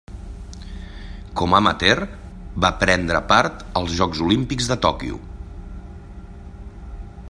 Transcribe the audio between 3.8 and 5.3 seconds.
als Jocs Olímpics de Tòquio.